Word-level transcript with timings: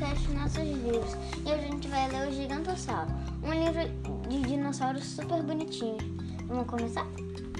podcast 0.00 0.32
nossos 0.32 0.56
livros. 0.56 1.14
E 1.44 1.52
hoje 1.52 1.64
a 1.64 1.68
gente 1.68 1.88
vai 1.88 2.08
ler 2.08 2.28
o 2.28 2.32
Gigantossauro, 2.32 3.10
um 3.42 3.52
livro 3.52 4.28
de 4.28 4.40
dinossauros 4.42 5.04
super 5.04 5.42
bonitinho. 5.42 5.98
Vamos 6.46 6.66
começar? 6.66 7.06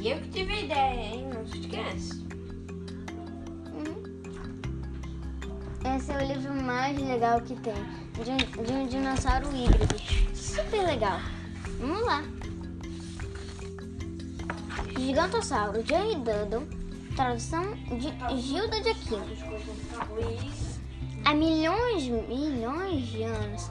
E 0.00 0.10
eu 0.10 0.20
que 0.20 0.28
tive 0.30 0.52
a 0.52 0.60
ideia, 0.62 1.00
hein? 1.00 1.28
Não 1.34 1.46
se 1.46 1.58
esquece. 1.58 2.24
Uhum. 3.74 4.02
Esse 5.94 6.12
é 6.12 6.16
o 6.16 6.26
livro 6.32 6.54
mais 6.62 6.98
legal 6.98 7.42
que 7.42 7.54
tem, 7.56 7.74
de 7.74 8.30
um, 8.30 8.64
de 8.64 8.72
um 8.72 8.86
dinossauro 8.86 9.46
híbrido. 9.54 9.94
Super 10.34 10.86
legal. 10.86 11.20
Vamos 11.78 12.06
lá. 12.06 12.24
Gigantossauro, 14.98 15.84
Jerry 15.84 16.14
Dudley, 16.14 16.66
tradução 17.14 17.74
de 17.98 18.40
Gilda 18.40 18.80
de 18.80 18.88
Aquino. 18.88 19.26
Há 21.30 21.34
milhões, 21.34 22.08
milhões 22.08 23.06
de 23.06 23.22
anos, 23.22 23.70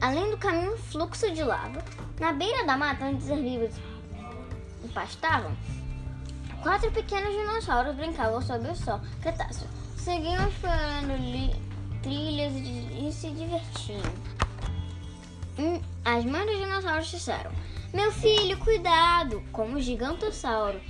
além 0.00 0.30
do 0.30 0.38
caminho 0.38 0.78
fluxo 0.78 1.32
de 1.32 1.42
lava, 1.42 1.84
na 2.20 2.30
beira 2.30 2.64
da 2.64 2.76
mata 2.76 3.06
onde 3.06 3.24
os 3.24 3.28
herbívoros 3.28 3.74
pastavam, 4.94 5.50
quatro 6.62 6.92
pequenos 6.92 7.34
dinossauros 7.34 7.96
brincavam 7.96 8.40
sob 8.40 8.68
o 8.68 8.76
sol 8.76 9.00
Cretáceo. 9.20 9.66
Seguiam 9.96 10.48
explorando 10.48 11.14
trilhas 12.04 12.52
e, 12.52 13.08
e 13.08 13.12
se 13.12 13.30
divertiam. 13.30 14.12
Hum, 15.58 15.82
as 16.04 16.24
mães 16.24 16.46
dos 16.46 16.56
dinossauros 16.56 17.10
disseram: 17.10 17.50
Meu 17.92 18.12
filho, 18.12 18.56
cuidado! 18.60 19.42
Como 19.50 19.74
o 19.74 19.80
gigantossauro. 19.80 20.80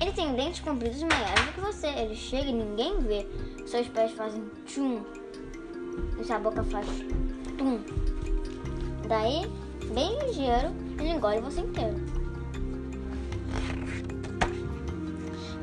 Ele 0.00 0.12
tem 0.12 0.34
dentes 0.34 0.60
compridos 0.60 1.02
maiores 1.02 1.44
do 1.44 1.52
que 1.52 1.60
você. 1.60 1.88
Ele 1.88 2.16
chega 2.16 2.48
e 2.48 2.52
ninguém 2.54 2.98
vê. 3.00 3.26
Seus 3.66 3.86
pés 3.88 4.10
fazem 4.12 4.42
tchum. 4.64 5.04
E 6.20 6.24
sua 6.24 6.38
boca 6.38 6.62
faz 6.64 6.86
tum. 7.58 7.78
Daí, 9.08 9.42
bem 9.92 10.18
ligeiro, 10.26 10.72
ele 10.98 11.10
engole 11.10 11.40
você 11.40 11.60
inteiro. 11.60 11.96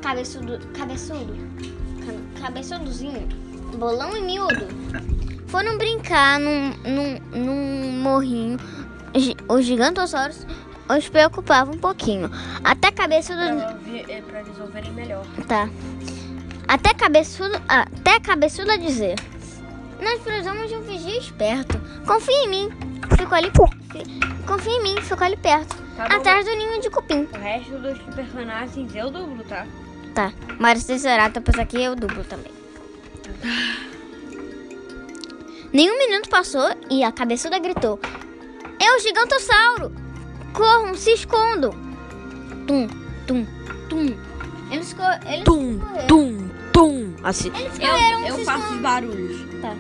Cabeçudo, 0.02 0.60
cabeçudo, 0.74 1.34
ca- 2.06 2.42
cabeçudozinho, 2.42 3.28
bolão 3.78 4.16
e 4.18 4.22
miúdo. 4.22 4.68
Foram 5.48 5.78
brincar 5.78 6.40
num, 6.40 6.70
num, 6.86 7.20
num 7.38 7.92
morrinho. 8.02 8.58
Os 9.48 9.66
gigantossauros 9.66 10.46
os 10.90 11.08
preocupavam 11.10 11.76
um 11.76 11.78
pouquinho. 11.78 12.30
Até 12.64 12.92
cabeçudo. 12.92 13.40
Pra, 13.40 13.78
é, 14.14 14.22
pra 14.22 14.42
eles 14.42 14.60
ouvirem 14.60 14.92
melhor. 14.94 15.26
Tá. 15.48 15.70
Até 16.68 16.94
cabeçudo, 16.94 17.62
até 17.68 18.20
cabeçudo 18.20 18.72
a 18.72 18.78
dizer. 18.78 19.16
Nós 20.02 20.20
precisamos 20.22 20.68
de 20.70 20.76
um 20.76 20.82
vigia 20.82 21.18
esperto. 21.18 21.80
Confia 22.06 22.36
em 22.46 22.50
mim. 22.50 22.70
Ficou 23.18 23.38
ali. 23.38 23.52
fi- 23.52 24.22
Confia 24.48 24.72
em 24.74 24.84
mim, 24.84 25.02
ficou 25.02 25.26
ali 25.26 25.38
perto. 25.38 25.76
Tá 25.96 26.08
bom. 26.10 26.16
atrás 26.16 26.46
do 26.46 26.56
ninho 26.56 26.82
de 26.82 26.90
cupim. 26.90 27.28
O 27.34 27.38
resto 27.38 27.78
dos 27.78 27.98
personagens 28.16 28.96
eu 28.96 29.12
dublo, 29.12 29.44
tá? 29.44 29.68
Tá. 30.16 30.34
Mas 30.60 30.84
Triceratops 30.84 31.60
aqui 31.60 31.82
eu 31.84 31.96
dublo 31.96 32.24
também. 32.24 32.52
Nenhum 35.72 35.98
minuto 35.98 36.30
passou 36.30 36.70
e 36.90 37.04
a 37.04 37.12
cabeçuda 37.12 37.60
gritou: 37.60 38.00
É 38.80 38.96
o 38.96 39.00
gigantossauro! 39.00 39.92
Corram, 40.54 40.96
se 40.96 41.12
escondam! 41.14 41.72
Tum, 42.68 42.88
tum, 43.28 43.46
tum. 43.90 44.16
Eles, 44.72 44.96
eles 45.28 45.44
Tum, 45.44 45.80
correram. 45.80 46.08
tum, 46.08 46.50
tum. 46.74 47.14
Assim. 47.24 47.52
Eles 47.56 47.78
correram, 47.78 48.26
Eu, 48.28 48.36
se 48.36 48.40
eu 48.42 48.46
faço 48.46 48.74
os 48.74 48.80
barulhos. 48.82 49.42
Tá. 49.62 49.76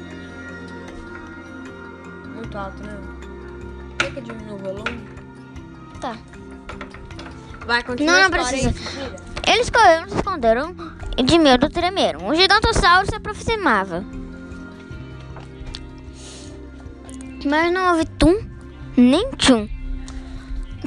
Muito 2.52 2.58
alto, 2.58 2.84
né? 2.84 2.98
Quer 3.98 4.12
que 4.14 4.22
diminua 4.22 4.56
o 4.56 4.58
volume? 4.58 5.08
Tá. 6.02 6.18
Vai, 7.66 7.82
continua 7.82 8.12
Não, 8.14 8.30
não 8.30 8.40
aí, 8.40 8.50
precisa. 8.50 8.74
Cecília. 8.74 9.16
Eles 9.48 9.70
correram, 9.70 10.10
se 10.10 10.16
esconderam 10.18 10.76
e 11.18 11.24
de 11.24 11.40
medo 11.40 11.70
tremeram. 11.70 12.28
O 12.28 12.36
gigantossauro 12.36 13.10
se 13.10 13.16
aproximava. 13.16 14.04
Mas 17.46 17.72
não 17.72 17.92
houve 17.92 18.06
tum 18.06 18.38
nem 18.98 19.32
tchum. 19.38 19.70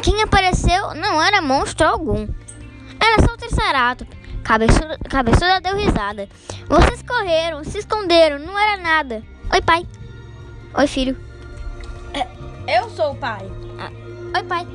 Quem 0.02 0.22
apareceu 0.22 0.94
não 0.94 1.22
era 1.22 1.40
monstro 1.40 1.86
algum. 1.86 2.28
Era 3.00 3.26
só 3.26 3.32
o 3.32 3.38
Triceratops. 3.38 4.14
Cabeçuda, 4.42 4.98
cabeçuda 5.08 5.60
deu 5.62 5.76
risada. 5.76 6.28
Vocês 6.68 7.00
correram, 7.00 7.64
se 7.64 7.78
esconderam, 7.78 8.38
não 8.38 8.58
era 8.58 8.82
nada. 8.82 9.22
Oi, 9.50 9.62
pai. 9.62 9.86
Oi, 10.74 10.86
filho. 10.86 11.16
Eu 12.66 12.88
sou 12.90 13.12
o 13.12 13.16
pai. 13.16 13.50
Oi, 14.36 14.42
pai. 14.44 14.66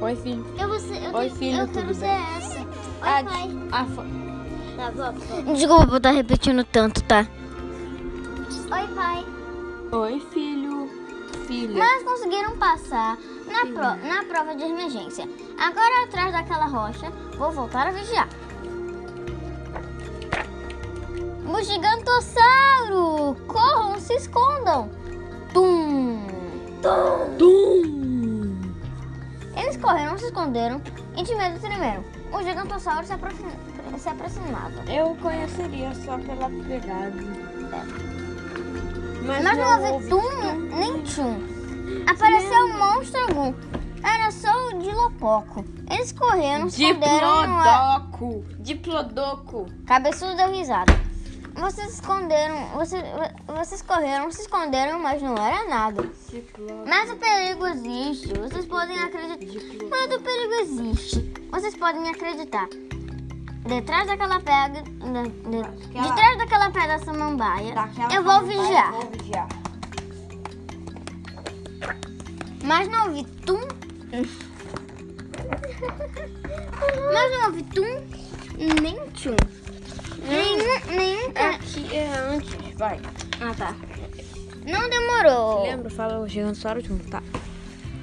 Oi, 0.00 0.16
filho. 0.16 0.44
Eu, 0.58 0.68
vou 0.68 0.78
ser, 0.80 1.02
eu, 1.04 1.14
Oi, 1.14 1.30
filho, 1.30 1.60
eu 1.60 1.68
quero 1.68 1.94
ser 1.94 2.06
essa. 2.06 2.58
Oi, 2.60 2.66
Ah, 3.02 3.24
pai. 3.24 3.50
ah, 3.72 3.84
fo- 3.84 4.16
Tá, 4.76 4.90
vou, 4.90 5.12
vou. 5.44 5.54
Desculpa 5.54 5.86
por 5.86 5.96
estar 5.96 6.10
repetindo 6.10 6.64
tanto, 6.64 7.02
tá? 7.04 7.26
Oi, 8.70 8.86
pai. 8.94 9.24
Oi, 9.92 10.20
filho. 10.32 10.90
Filha. 11.46 11.78
Mas 11.78 12.02
conseguiram 12.02 12.56
passar 12.58 13.16
na, 13.46 13.60
pro- 13.62 14.08
na 14.08 14.24
prova 14.24 14.54
de 14.56 14.64
emergência. 14.64 15.28
Agora, 15.58 16.04
atrás 16.04 16.32
daquela 16.32 16.66
rocha, 16.66 17.10
vou 17.38 17.52
voltar 17.52 17.86
a 17.86 17.90
vigiar. 17.92 18.28
O 21.48 21.62
gigantossauro! 21.62 23.36
Corram, 23.46 23.98
se 24.00 24.14
escondam! 24.14 24.90
Correram, 29.86 30.18
se 30.18 30.24
esconderam 30.26 30.82
e 31.16 31.22
de 31.22 31.34
medo 31.36 31.60
tremeram. 31.60 32.04
O 32.32 32.42
gigantossauro 32.42 33.06
se, 33.06 33.12
aproxim- 33.12 33.46
se 33.98 34.08
aproximava. 34.08 34.82
Eu 34.90 35.16
conheceria 35.22 35.94
só 35.94 36.18
pela 36.18 36.50
pegada. 36.66 37.14
Mas, 39.24 39.42
Mas 39.44 39.58
não 39.58 39.92
houve 39.94 40.08
tum 40.08 40.76
nem 40.76 41.02
tchum. 41.02 41.38
Apareceu 42.08 42.68
monstro 42.76 43.20
algum. 43.22 43.54
Era 44.02 44.30
só 44.30 44.48
o 44.68 44.78
Dilopoco. 44.80 45.64
Eles 45.90 46.12
correram, 46.12 46.68
se 46.68 46.84
esconderam. 46.84 47.42
Diplodoco. 47.42 48.44
Diplodoco. 48.58 49.66
Cabeçudo 49.86 50.36
deu 50.36 50.50
risada. 50.52 50.92
Vocês 51.54 51.94
esconderam, 51.94 52.56
vocês, 52.74 53.02
vocês 53.56 53.82
correram, 53.82 54.30
se 54.30 54.42
esconderam, 54.42 54.98
mas 54.98 55.22
não 55.22 55.34
era 55.36 55.66
nada. 55.68 56.02
Mas 56.86 57.10
o 57.10 57.16
perigo 57.16 57.66
existe. 57.66 58.28
Vocês 58.38 58.66
podem 58.66 58.98
acreditar. 58.98 59.86
Mas 59.90 60.14
o 60.14 60.20
perigo 60.20 60.52
existe. 60.60 61.32
Vocês 61.50 61.76
podem 61.76 62.08
acreditar. 62.08 62.68
Detrás 63.66 64.06
daquela 64.06 64.38
pedra, 64.38 64.82
de, 64.82 64.90
de, 64.90 65.62
Daquela- 65.62 66.08
detrás 66.08 66.38
daquela 66.38 66.70
pedra 66.70 66.98
samambaia, 67.00 67.74
Daquela 67.74 68.12
eu 68.14 68.22
vou 68.22 68.42
vigiar. 68.42 68.92
Vou 68.92 69.10
vigiar. 69.10 69.48
Mas 72.62 72.88
não 72.88 73.06
ouvi 73.08 73.24
tum. 73.44 73.60
Mas 77.12 77.32
não 77.32 77.46
ouvi 77.46 77.62
tum 77.64 78.16
nem 78.82 78.96
tchum. 79.10 79.34
Nenhum, 80.22 80.96
nenhum. 80.96 81.30
Aqui 81.34 81.94
é 81.96 82.08
antes, 82.30 82.74
vai. 82.76 83.00
Ah, 83.40 83.54
tá. 83.54 83.74
Não 84.64 84.88
demorou. 84.88 85.62
Lembra? 85.62 85.90
Fala 85.90 86.18
o 86.18 86.28
gigantossauro 86.28 86.80
junto, 86.80 87.08
tá? 87.08 87.22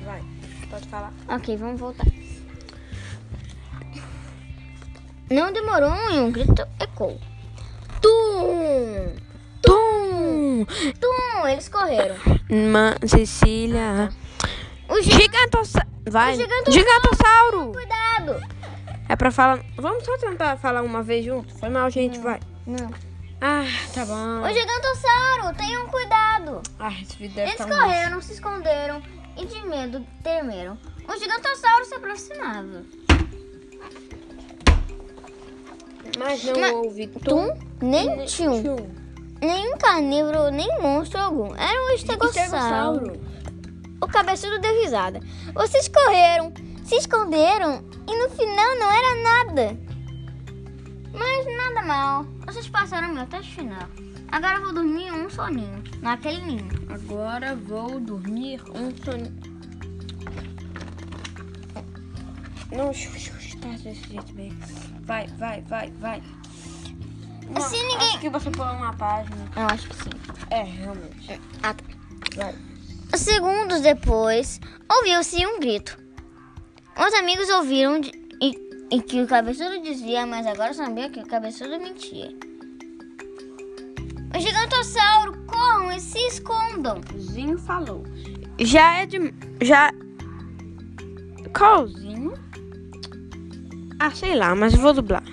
Vai. 0.05 0.21
Pode 0.69 0.87
falar. 0.87 1.11
Ok, 1.27 1.57
vamos 1.57 1.79
voltar. 1.79 2.05
Não 5.29 5.51
demorou 5.51 5.93
e 6.11 6.19
um 6.19 6.31
grito 6.31 6.61
ecoou. 6.79 7.19
Tum! 8.01 9.15
Tum. 9.61 10.65
Tum! 10.99 11.47
Eles 11.47 11.69
correram. 11.69 12.15
Ma 12.71 12.95
Cecília. 13.07 14.09
O 14.87 15.01
gigante. 15.01 15.23
Gigantossauro. 15.23 15.89
Vai. 16.09 16.33
O 16.33 16.37
gigantossauro. 16.37 16.71
Gigantossauro. 16.71 17.71
Cuidado! 17.71 18.41
É 19.09 19.15
pra 19.15 19.31
falar. 19.31 19.59
Vamos 19.77 20.05
só 20.05 20.17
tentar 20.17 20.57
falar 20.57 20.81
uma 20.83 21.01
vez 21.01 21.25
junto? 21.25 21.53
Foi 21.57 21.69
mal, 21.69 21.89
gente, 21.89 22.19
vai. 22.19 22.39
Não. 22.65 23.12
Ah, 23.45 23.65
tá 23.93 24.05
bom. 24.05 24.41
O 24.41 24.53
gigantossauro, 24.53 25.57
tenham 25.57 25.85
cuidado! 25.89 26.61
Ah, 26.79 26.93
esse 27.01 27.17
vídeo 27.17 27.35
deve 27.35 27.49
Eles 27.49 27.57
tá 27.57 27.67
correram, 27.67 28.21
se 28.21 28.31
esconderam 28.31 29.03
e 29.35 29.45
de 29.45 29.61
medo 29.67 30.07
tremeram. 30.23 30.77
O 31.05 31.19
gigantossauro 31.19 31.83
se 31.83 31.93
aproximava. 31.93 32.83
Mas 36.17 36.41
não 36.45 36.57
Mas- 36.57 36.71
houve 36.71 37.07
Tum, 37.07 37.49
nem 37.81 38.23
tchum. 38.23 38.77
Nenhum 39.41 39.77
carnívoro, 39.77 40.49
nem 40.49 40.79
monstro 40.79 41.19
algum. 41.19 41.53
Era 41.53 41.83
um 41.83 41.89
estegossauro. 41.95 43.19
O 44.01 44.07
cabeçudo 44.07 44.57
deu 44.59 44.73
risada. 44.81 45.19
Vocês 45.53 45.89
correram, 45.89 46.53
se 46.85 46.95
esconderam 46.95 47.83
e 48.07 48.23
no 48.23 48.29
final 48.29 48.79
não 48.79 48.89
era 48.89 49.15
nada. 49.21 49.92
Mas 51.13 51.45
nada 51.57 51.83
mal. 51.85 52.23
Vocês 52.45 52.67
passaram 52.67 53.13
meu 53.13 53.25
teste 53.27 53.55
final. 53.55 53.87
Agora 54.31 54.57
eu 54.57 54.63
vou 54.63 54.73
dormir 54.73 55.11
um 55.11 55.29
soninho. 55.29 55.83
Naquele 56.01 56.41
ninho. 56.41 56.67
Agora 56.89 57.55
vou 57.55 57.99
dormir 57.99 58.61
um 58.73 58.95
soninho. 59.03 59.53
Não, 62.71 62.87
tá 63.61 63.69
desse 63.77 64.07
jeito 64.09 64.33
mesmo. 64.33 64.57
Vai, 65.01 65.27
vai, 65.27 65.61
vai, 65.61 65.91
vai. 65.99 66.23
Não, 67.49 67.61
Se 67.61 67.75
ninguém- 67.75 67.97
Acho 68.09 68.19
que 68.19 68.29
você 68.29 68.49
pulou 68.49 68.73
uma 68.73 68.93
página. 68.93 69.47
Eu 69.55 69.67
acho 69.67 69.87
que 69.89 69.95
sim. 69.95 70.09
É, 70.49 70.63
realmente. 70.63 71.39
Ah, 71.61 71.73
tá. 71.73 71.83
Vai. 72.35 72.55
Segundos 73.15 73.81
depois, 73.81 74.59
ouviu-se 74.91 75.45
um 75.45 75.59
grito. 75.59 75.97
Os 76.97 77.13
amigos 77.13 77.47
ouviram 77.49 77.99
de- 78.01 78.11
e, 78.91 78.97
e 78.97 79.01
que 79.01 79.21
o 79.21 79.27
cabeçudo 79.27 79.81
dizia, 79.81 80.25
mas 80.25 80.45
agora 80.45 80.73
sabia 80.73 81.09
que 81.09 81.19
o 81.19 81.25
cabeçudo 81.25 81.77
mentia. 81.79 82.29
O 84.35 84.39
gigantossauro, 84.39 85.37
corram 85.45 85.91
e 85.91 85.99
se 85.99 86.17
escondam. 86.27 87.01
Zinho 87.17 87.57
falou. 87.57 88.03
Já 88.59 88.97
é 88.97 89.05
de. 89.05 89.33
Já. 89.61 89.91
Qualzinho? 91.55 92.33
Ah, 93.99 94.11
sei 94.11 94.35
lá, 94.35 94.55
mas 94.55 94.73
vou 94.73 94.91
dublar. 94.91 95.23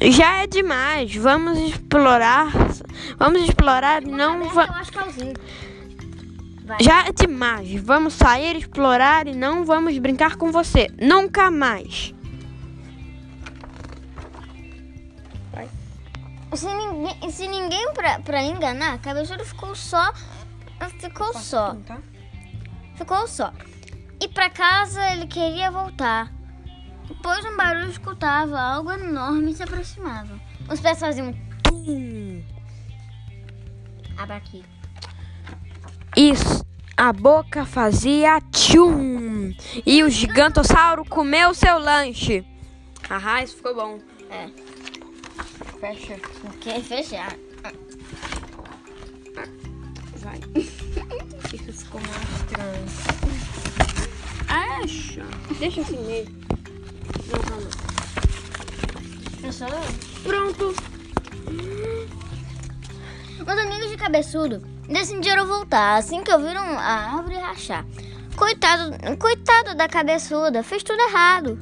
Já 0.00 0.42
é 0.42 0.46
demais. 0.46 1.14
Vamos 1.16 1.58
explorar. 1.58 2.52
Vamos 3.18 3.42
explorar. 3.42 4.02
Não 4.02 4.42
Eu 4.42 4.60
acho 4.60 4.92
que 4.92 4.98
é 4.98 5.04
o 5.04 5.10
Zinho. 5.10 5.34
Vai. 6.66 6.78
Já 6.82 7.06
é 7.06 7.12
demais. 7.12 7.72
Vamos 7.80 8.14
sair, 8.14 8.56
explorar 8.56 9.28
e 9.28 9.34
não 9.34 9.64
vamos 9.64 9.96
brincar 9.98 10.34
com 10.36 10.50
você. 10.50 10.88
Nunca 11.00 11.48
mais. 11.48 12.12
Se 16.54 16.72
ninguém, 16.72 17.30
se 17.30 17.46
ninguém 17.46 17.92
pra, 17.92 18.18
pra 18.20 18.42
enganar, 18.42 18.98
cabeçudo 19.00 19.44
ficou 19.44 19.74
só. 19.74 20.12
Ficou 20.98 21.32
só. 21.34 21.76
Ficou 22.94 23.28
só. 23.28 23.52
E 24.20 24.26
pra 24.26 24.48
casa 24.48 25.10
ele 25.12 25.26
queria 25.26 25.70
voltar. 25.70 26.32
Depois 27.06 27.44
um 27.44 27.56
barulho 27.56 27.90
escutava, 27.90 28.58
algo 28.58 28.90
enorme 28.90 29.54
se 29.54 29.62
aproximava. 29.62 30.40
Os 30.68 30.80
pés 30.80 30.98
faziam. 30.98 31.32
Tum. 31.62 32.42
Abra 34.16 34.36
aqui. 34.36 34.64
Isso. 36.16 36.64
A 36.96 37.12
boca 37.12 37.66
fazia 37.66 38.40
tchum. 38.50 39.52
E 39.84 40.02
o 40.02 40.08
gigantossauro 40.08 41.04
comeu 41.04 41.52
seu 41.52 41.78
lanche. 41.78 42.42
Aham, 43.10 43.42
isso 43.42 43.56
ficou 43.56 43.74
bom. 43.74 43.98
É. 44.30 44.48
Fecha. 45.78 46.16
Quer 46.62 46.80
fechar. 46.80 47.36
Vai. 50.16 50.40
Isso 51.52 51.72
ficou 51.84 52.00
mais 52.00 52.22
estranho. 52.40 52.86
Acha. 54.48 55.22
Deixa 55.58 55.82
assim 55.82 55.98
mesmo. 56.06 56.34
Não, 57.30 57.40
calma. 57.42 57.70
Fechou? 59.42 59.68
Pronto. 60.22 60.74
Os 63.42 63.48
amigos 63.48 63.90
de 63.90 63.96
cabeçudo 63.98 64.75
decidiram 64.88 65.46
voltar 65.46 65.96
assim 65.96 66.22
que 66.22 66.32
ouviram 66.32 66.62
a 66.78 67.16
árvore 67.16 67.36
rachar. 67.36 67.84
Coitado, 68.36 68.92
coitado 69.18 69.74
da 69.74 69.88
cabeçuda, 69.88 70.62
fez 70.62 70.82
tudo 70.82 71.00
errado. 71.00 71.58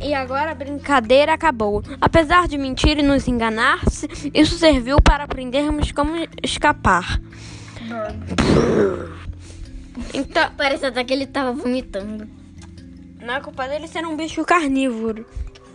E 0.00 0.12
agora 0.14 0.50
a 0.50 0.54
brincadeira 0.54 1.32
acabou. 1.32 1.82
Apesar 2.00 2.48
de 2.48 2.58
mentir 2.58 2.98
e 2.98 3.02
nos 3.02 3.28
enganar, 3.28 3.80
isso 4.34 4.58
serviu 4.58 5.00
para 5.00 5.24
aprendermos 5.24 5.92
como 5.92 6.14
escapar. 6.42 7.20
Então, 10.12 10.50
Parece 10.56 10.86
até 10.86 11.04
que 11.04 11.12
ele 11.12 11.26
tava 11.26 11.52
vomitando. 11.52 12.26
não 13.20 13.34
é 13.34 13.40
culpa 13.40 13.68
dele 13.68 13.86
ser 13.86 14.04
um 14.06 14.16
bicho 14.16 14.44
carnívoro. 14.44 15.24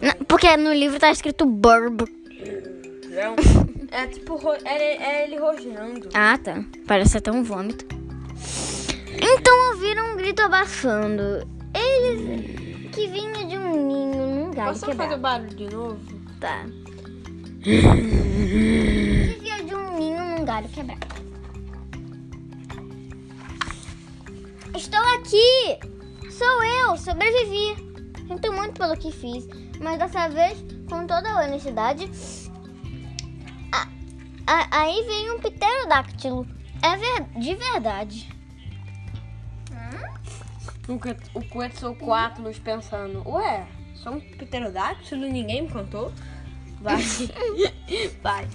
Não, 0.02 0.14
porque 0.28 0.56
no 0.58 0.74
livro 0.74 1.00
tá 1.00 1.10
escrito 1.12 1.46
burb. 1.46 2.04
É 3.12 3.67
tipo, 4.08 4.36
ro- 4.36 4.58
é, 4.66 4.96
é 4.96 5.24
ele 5.26 5.38
rosnando. 5.38 6.10
Ah, 6.14 6.38
tá. 6.38 6.64
Parece 6.88 7.18
até 7.18 7.32
um 7.32 7.44
vômito. 7.44 7.86
Então 9.20 9.72
ouviram 9.72 10.14
um 10.14 10.18
grito 10.18 10.42
abafando. 10.42 11.22
Eles 11.74 12.92
que 12.94 13.08
vinha 13.08 13.46
de 13.46 13.58
um 13.58 13.88
ninho 13.88 14.28
num 14.28 14.52
galho 14.52 14.70
Posso 14.70 14.86
fazer 14.86 14.92
o 14.94 14.98
quebrado. 15.10 15.22
barulho 15.22 15.56
de 15.56 15.70
novo? 15.76 16.00
Tá. 16.40 16.66
que 17.64 19.38
vinha 19.42 19.64
de 19.64 19.76
um 19.76 19.98
ninho 19.98 20.20
num 20.20 20.46
galho 20.46 20.68
quebrado. 20.70 21.08
Estou 24.76 25.00
aqui! 25.16 25.80
Sou 26.30 26.64
eu, 26.64 26.98
sobrevivi. 26.98 27.76
Sinto 28.28 28.52
muito 28.54 28.74
pelo 28.80 28.96
que 28.98 29.12
fiz, 29.12 29.48
mas 29.82 29.98
dessa 29.98 30.28
vez, 30.28 30.58
com 30.90 31.08
toda 31.08 31.30
a 31.30 31.46
honestidade, 31.46 32.10
a- 34.48 34.68
aí 34.72 35.04
veio 35.06 35.36
um 35.36 35.40
pterodáctilo. 35.40 36.48
É 36.82 36.96
ver- 36.98 37.40
de 37.40 37.56
verdade. 37.56 38.30
O 41.34 41.42
Quetzalcoatlus 41.42 42.60
pensando, 42.60 43.22
ué, 43.28 43.68
sou 43.96 44.14
um 44.14 44.20
pterodáctilo 44.22 45.26
e 45.26 45.32
ninguém 45.32 45.64
me 45.64 45.70
contou? 45.70 46.14
Vai. 46.80 47.04
Vai. 48.24 48.48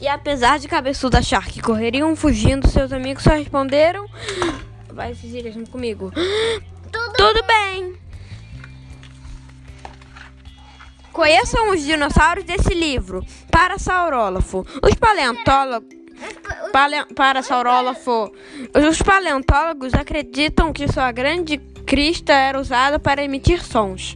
E 0.00 0.08
apesar 0.08 0.58
de 0.58 0.66
cabeçudo 0.66 1.16
achar 1.16 1.46
que 1.46 1.62
correriam 1.62 2.16
fugindo, 2.16 2.66
seus 2.68 2.92
amigos 2.92 3.22
só 3.22 3.30
responderam... 3.30 4.08
Vai, 4.92 5.14
Cecília, 5.14 5.52
junto 5.52 5.70
comigo. 5.70 6.10
Tudo 6.90 7.12
Tudo 7.16 7.46
bem. 7.46 7.94
Conheçam 11.12 11.70
os 11.70 11.82
dinossauros 11.82 12.44
desse 12.44 12.74
livro. 12.74 13.24
Parasaurólafo. 13.50 14.66
Os 14.82 14.94
paleontólogos... 14.94 16.02
Paleo, 16.72 17.06
parasaurólafo. 17.14 18.32
Os 18.88 19.02
paleontólogos 19.02 19.92
acreditam 19.94 20.72
que 20.72 20.86
sua 20.90 21.10
grande 21.10 21.58
crista 21.86 22.32
era 22.32 22.58
usada 22.58 22.98
para 22.98 23.22
emitir 23.24 23.62
sons. 23.62 24.14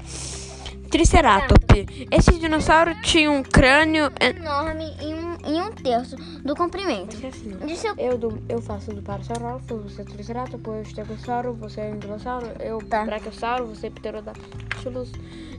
Triceratops. 0.91 1.85
Esse 2.11 2.39
dinossauro 2.39 2.95
tinha 3.03 3.31
um 3.31 3.43
crânio... 3.43 4.11
enorme 4.21 4.97
em 5.01 5.15
um, 5.15 5.26
em 5.47 5.61
um 5.61 5.71
terço 5.73 6.17
do 6.43 6.55
comprimento. 6.55 7.17
De 7.17 7.77
seu 7.77 7.95
Eu, 7.97 8.19
do, 8.19 8.43
eu 8.49 8.61
faço 8.61 8.93
do 8.93 9.03
Parasaurólafo, 9.03 9.79
você 9.79 10.03
é 10.03 10.05
Triceratops, 10.05 10.67
eu 10.67 10.83
Estegossauro, 10.83 11.55
você 11.55 11.81
é 11.81 11.93
Anquilossauro, 11.93 12.47
eu 12.61 12.79
Tá. 12.87 13.05
Brachiosauro, 13.05 13.67
você 13.67 13.87
é 13.87 13.91
Pterodactylus 13.91 15.13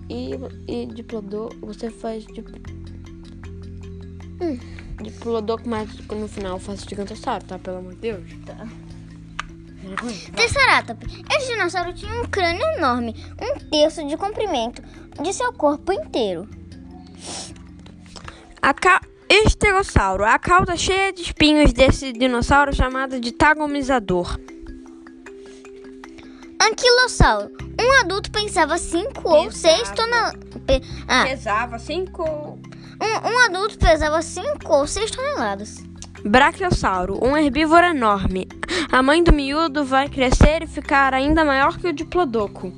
e, 0.10 0.32
e 0.68 0.86
Diplodô, 0.88 1.50
você 1.62 1.90
faz 1.90 2.26
dip... 2.26 2.48
hum. 4.42 4.60
Diplodocus, 5.02 5.68
mas 5.68 5.96
no 6.08 6.28
final 6.28 6.54
eu 6.54 6.60
faço 6.60 6.90
Gigantossauro, 6.90 7.46
tá? 7.46 7.60
Pelo 7.60 7.78
amor 7.78 7.94
de 7.94 8.00
Deus. 8.00 8.24
Tá. 8.46 8.68
Triceratops. 10.36 11.08
Esse 11.32 11.52
dinossauro 11.54 11.94
tinha 11.94 12.14
um 12.22 12.26
crânio 12.26 12.66
enorme, 12.78 13.16
um 13.40 13.70
terço 13.70 14.06
de 14.06 14.18
comprimento 14.18 14.82
de 15.22 15.34
seu 15.34 15.54
corpo 15.54 15.94
inteiro. 15.94 16.50
A 18.62 18.74
ca... 18.74 19.02
Estegossauro, 19.30 20.24
a 20.24 20.40
cauda 20.40 20.78
cheia 20.78 21.12
de 21.12 21.22
espinhos 21.22 21.74
desse 21.74 22.14
dinossauro 22.14 22.74
chamado 22.74 23.20
de 23.20 23.32
tagomizador. 23.32 24.40
Anquilossauro. 26.62 27.52
Um 27.80 28.02
adulto 28.02 28.32
pensava 28.32 28.78
5 28.78 29.30
ou 29.30 29.52
6 29.52 29.78
Pesava. 29.78 29.96
toneladas. 29.96 30.40
Ah, 31.08 31.26
Pesava 31.26 31.78
5... 31.80 32.24
um, 32.24 33.30
um 33.30 33.40
adulto 33.46 33.78
pesava 33.78 34.22
5 34.22 34.48
ou 34.74 34.88
6 34.88 35.12
toneladas. 35.12 35.84
Brachiosauro, 36.26 37.20
um 37.24 37.38
herbívoro 37.38 37.86
enorme. 37.86 38.48
A 38.92 39.04
mãe 39.04 39.24
do 39.24 39.32
miúdo 39.32 39.86
vai 39.86 40.10
crescer 40.10 40.64
e 40.64 40.68
ficar 40.68 41.14
ainda 41.14 41.46
maior 41.46 41.78
que 41.78 41.88
o 41.88 41.94
diplodoco. 41.94 42.74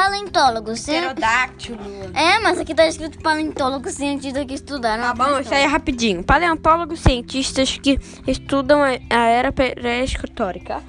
Paleontólogo. 0.00 0.72
Pterodáctilo. 0.72 1.78
É, 2.14 2.38
mas 2.40 2.58
aqui 2.58 2.74
tá 2.74 2.86
escrito 2.86 3.18
paleontólogo 3.18 3.90
cientista 3.90 4.46
que 4.46 4.54
estudaram. 4.54 5.02
Tá 5.02 5.12
bom, 5.12 5.38
isso 5.40 5.52
aí 5.52 5.64
é 5.64 5.66
rapidinho. 5.66 6.24
Paleontólogos 6.24 7.00
cientistas 7.00 7.76
que 7.76 8.00
estudam 8.26 8.80
a 8.82 9.18
era 9.18 9.52
pré-histórica. 9.52 10.82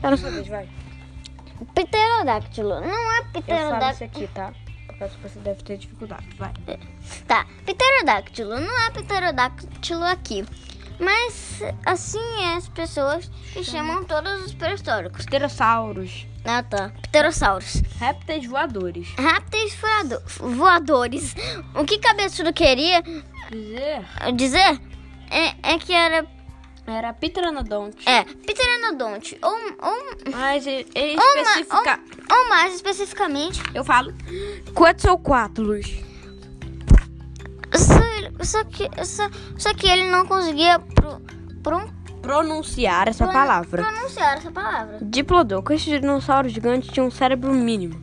Tá 0.00 0.10
vai. 0.48 0.66
Pterodáctilo. 1.74 2.80
Não 2.80 3.12
é 3.12 3.18
Eu 3.18 3.24
falo 3.24 3.42
pterodáctilo. 3.42 3.92
isso 3.92 4.04
aqui, 4.04 4.26
tá? 4.28 4.52
Por 4.86 4.98
causa 4.98 5.14
que 5.16 5.28
você 5.28 5.38
deve 5.40 5.62
ter 5.62 5.76
dificuldade. 5.76 6.26
Vai. 6.38 6.54
Tá, 7.26 7.46
pterodáctilo. 7.66 8.60
Não 8.60 8.86
é 8.86 8.90
pterodáctilo 8.92 10.04
aqui. 10.04 10.42
Mas 10.98 11.60
assim 11.84 12.42
é 12.44 12.54
as 12.54 12.66
pessoas 12.66 13.30
que 13.52 13.62
chamam 13.62 14.04
todos 14.04 14.46
os 14.46 14.54
pré-históricos. 14.54 15.26
Pterossauros. 15.26 16.26
Ah, 16.44 16.62
tá. 16.62 16.92
Pterossauros. 17.02 17.82
Répteis 17.98 18.46
voadores. 18.46 19.08
Répteis 19.16 19.74
voado- 19.76 20.22
voadores. 20.56 21.34
O 21.74 21.84
que 21.84 21.98
Cabeçudo 21.98 22.52
queria 22.52 23.02
Dizer, 23.50 24.04
dizer 24.34 24.80
é, 25.30 25.74
é 25.74 25.78
que 25.78 25.92
era... 25.92 26.26
era 26.86 27.12
Pteranodonte. 27.14 28.06
É, 28.08 28.24
pteranodonte. 28.24 29.38
Ou, 29.42 29.52
ou, 29.52 30.32
Mas 30.32 30.66
e- 30.66 30.86
e 30.94 31.16
ou, 31.18 31.44
ma- 31.44 31.60
especifica... 31.60 32.00
ou, 32.30 32.36
ou 32.38 32.48
mais 32.48 32.74
especificamente, 32.74 33.62
Eu 33.74 33.84
falo 33.84 34.12
Quetzalcoatlus. 34.76 35.86
só, 37.74 38.44
só, 38.44 38.64
que, 38.64 38.88
só, 39.04 39.28
só 39.58 39.74
que 39.74 39.86
ele 39.88 40.10
não 40.10 40.26
conseguia 40.26 40.78
pro, 40.78 41.20
pro, 41.62 41.90
Pronunciar 42.24 43.08
essa 43.08 43.24
pro- 43.24 43.32
palavra. 43.32 43.82
pronunciar 43.82 44.36
essa 44.38 44.50
palavra. 44.50 44.98
Diplodocus, 45.02 45.76
esse 45.76 46.00
dinossauro 46.00 46.48
gigante 46.48 46.90
tinha 46.90 47.04
um 47.04 47.10
cérebro 47.10 47.52
mínimo. 47.52 48.02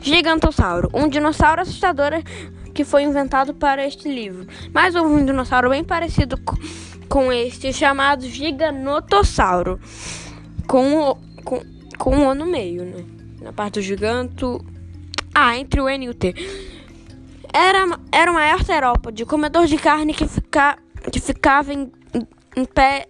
Gigantossauro, 0.00 0.90
um 0.92 1.08
dinossauro 1.08 1.60
assustador 1.62 2.10
que 2.74 2.84
foi 2.84 3.02
inventado 3.02 3.54
para 3.54 3.86
este 3.86 4.08
livro. 4.08 4.46
Mas 4.72 4.94
houve 4.94 5.12
um 5.14 5.24
dinossauro 5.24 5.70
bem 5.70 5.84
parecido 5.84 6.36
co- 6.40 6.58
com 7.08 7.30
este, 7.32 7.72
chamado 7.72 8.22
Giganotossauro, 8.26 9.78
com 10.66 11.10
o, 11.10 11.14
com, 11.44 11.62
com 11.98 12.16
um 12.16 12.26
O 12.28 12.34
no 12.34 12.46
meio, 12.46 12.84
né? 12.84 13.04
Na 13.40 13.52
parte 13.52 13.74
do 13.74 13.82
giganto. 13.82 14.64
Ah, 15.34 15.56
entre 15.56 15.80
o 15.80 15.88
N 15.88 16.06
e 16.06 16.08
o 16.08 16.14
T. 16.14 16.34
Era, 17.52 17.98
era 18.10 18.30
o 18.30 18.34
maior 18.34 18.64
terópode, 18.64 19.24
comedor 19.26 19.66
de 19.66 19.76
carne 19.76 20.14
que, 20.14 20.26
fica, 20.26 20.78
que 21.10 21.20
ficava 21.20 21.72
em, 21.72 21.90
em 22.56 22.64
pé 22.64 23.06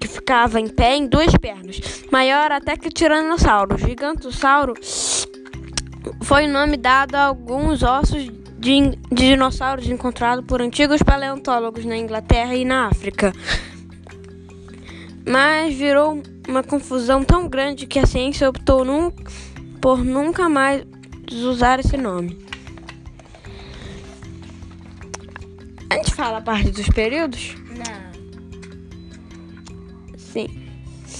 que 0.00 0.08
ficava 0.08 0.58
em 0.58 0.68
pé 0.68 0.96
em 0.96 1.06
duas 1.06 1.36
pernas, 1.36 1.78
maior 2.10 2.50
até 2.50 2.76
que 2.76 2.88
o 2.88 2.90
tiranossauro. 2.90 3.76
Gigantossauro 3.76 4.74
foi 6.22 6.46
o 6.46 6.50
nome 6.50 6.76
dado 6.78 7.14
a 7.14 7.24
alguns 7.24 7.82
ossos 7.82 8.24
de, 8.58 8.80
de 8.90 9.28
dinossauros 9.28 9.86
encontrados 9.88 10.44
por 10.46 10.62
antigos 10.62 11.02
paleontólogos 11.02 11.84
na 11.84 11.96
Inglaterra 11.96 12.54
e 12.54 12.64
na 12.64 12.88
África. 12.88 13.32
Mas 15.28 15.74
virou 15.74 16.22
uma 16.48 16.62
confusão 16.62 17.22
tão 17.22 17.46
grande 17.48 17.86
que 17.86 17.98
a 17.98 18.06
ciência 18.06 18.48
optou 18.48 18.84
nun- 18.84 19.12
por 19.80 19.98
nunca 20.02 20.48
mais 20.48 20.84
usar 21.30 21.78
esse 21.80 21.96
nome. 21.96 22.38
A 25.92 25.96
gente 25.96 26.14
fala 26.14 26.38
a 26.38 26.42
parte 26.42 26.70
dos 26.70 26.88
períodos? 26.88 27.54
Não. 27.68 28.12
Sim. 30.18 30.68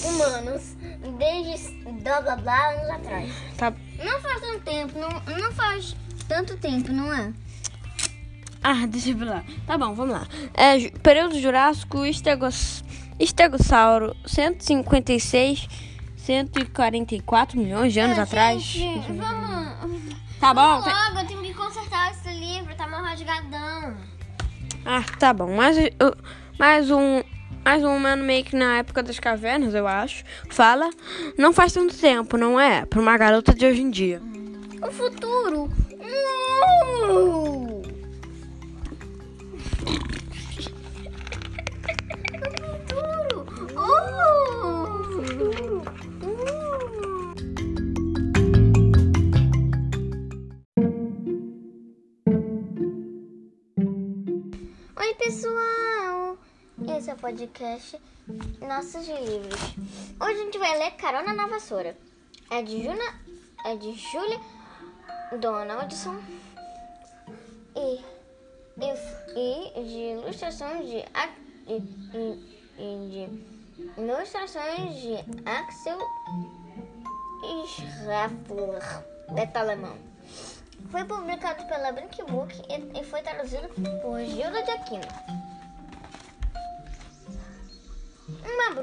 Humanos, 0.05 0.77
desde 1.19 1.73
blá 2.03 2.21
blá 2.23 2.37
blá 2.37 2.69
anos 2.71 2.91
atrás. 2.91 3.31
Tá. 3.57 3.73
Não 4.03 4.21
faz 4.21 4.41
tanto 4.41 4.61
tempo, 4.65 4.99
não, 4.99 5.37
não 5.39 5.53
faz 5.53 5.97
tanto 6.29 6.57
tempo, 6.57 6.93
não 6.93 7.13
é? 7.13 7.33
Ah, 8.65 8.87
deixa 8.87 9.11
eu 9.11 9.17
ver 9.17 9.25
lá. 9.27 9.45
Tá 9.67 9.77
bom, 9.77 9.95
vamos 9.95 10.13
lá. 10.15 10.27
É, 10.55 10.89
período 11.01 11.39
Jurássico, 11.39 12.05
Estegos, 12.07 12.83
Estegossauro, 13.19 14.17
156, 14.27 15.69
144 16.17 17.59
milhões 17.59 17.93
de 17.93 18.01
anos 18.01 18.19
Ah, 18.19 18.23
atrás. 18.23 18.63
gente, 18.63 19.13
vamos. 19.13 20.13
Tá 20.41 20.53
bom? 20.55 20.81
Vamos 20.81 20.85
tem- 20.85 20.95
logo, 20.95 21.19
eu 21.21 21.27
Ah, 24.85 25.05
tá 25.19 25.33
bom. 25.33 25.55
Mais, 25.55 25.77
uh, 25.79 26.17
mais 26.59 26.91
um. 26.91 27.23
Mais 27.65 27.85
um 27.85 27.95
humano 27.95 28.25
meio 28.25 28.43
que 28.45 28.57
na 28.57 28.79
época 28.79 29.05
das 29.05 29.21
cavernas, 29.21 29.73
eu 29.73 29.87
acho. 29.87 30.25
Fala. 30.51 30.91
Não 31.39 31.53
faz 31.53 31.73
tanto 31.73 31.97
tempo, 31.97 32.37
não 32.37 32.59
é? 32.59 32.85
Pra 32.85 33.01
uma 33.01 33.17
garota 33.17 33.55
de 33.55 33.65
hoje 33.65 33.83
em 33.83 33.91
dia. 33.91 34.21
O 34.83 34.91
futuro. 34.91 35.71
Uh! 37.09 37.72
Podcast 57.33 57.99
Nossos 58.61 59.09
Livros. 59.09 59.61
Hoje 60.21 60.33
a 60.33 60.45
gente 60.45 60.59
vai 60.59 60.79
ler 60.79 60.91
Carona 60.93 61.33
na 61.33 61.47
Vassoura. 61.47 61.97
É 62.51 62.63
de 62.63 62.83
Juna, 62.85 63.21
é 63.65 63.75
de 63.75 63.95
Júlia 63.95 64.39
Donaldson 65.41 66.21
e, 67.75 68.05
e, 68.77 69.81
e 69.81 69.85
de 69.85 70.21
ilustrações 70.21 70.87
de, 70.87 71.05
de, 71.67 71.81
de, 72.77 73.09
de 73.09 73.99
ilustrações 73.99 74.95
de 74.97 75.15
Axel 75.47 75.99
Schraffler, 77.67 79.05
beta 79.33 79.61
alemão. 79.61 79.97
Foi 80.91 81.05
publicado 81.05 81.65
pela 81.67 81.93
Brinkbook 81.93 82.55
e, 82.69 83.01
e 83.01 83.05
foi 83.05 83.23
traduzido 83.23 83.69
por 84.03 84.21
Gilda 84.21 84.63
de 84.63 84.71
Aquino. 84.71 85.42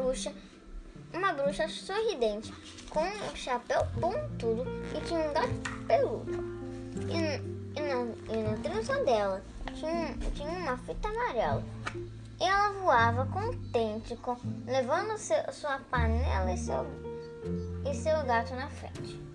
Bruxa, 0.09 0.33
uma 1.13 1.33
bruxa 1.33 1.67
sorridente, 1.67 2.51
com 2.89 3.03
um 3.03 3.35
chapéu 3.35 3.85
pontudo 4.01 4.65
e 4.95 5.01
tinha 5.05 5.19
um 5.19 5.33
gato 5.33 5.85
peludo. 5.85 6.31
E, 7.07 7.77
e, 7.77 7.81
na, 7.81 8.33
e 8.33 8.43
na 8.43 8.57
trança 8.57 9.03
dela 9.03 9.43
tinha, 9.75 10.17
tinha 10.33 10.49
uma 10.49 10.77
fita 10.79 11.07
amarela. 11.07 11.63
E 12.39 12.43
ela 12.43 12.71
voava 12.71 13.25
contente, 13.27 14.15
com, 14.15 14.35
levando 14.65 15.15
seu, 15.17 15.37
sua 15.51 15.77
panela 15.91 16.51
e 16.51 16.57
seu, 16.57 16.85
e 17.87 17.93
seu 17.93 18.25
gato 18.25 18.55
na 18.55 18.67
frente. 18.69 19.28